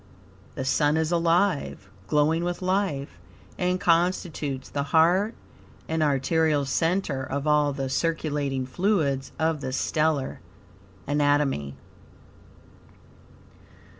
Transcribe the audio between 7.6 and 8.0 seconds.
the